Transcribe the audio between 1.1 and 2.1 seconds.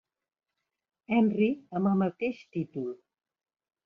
Henry amb el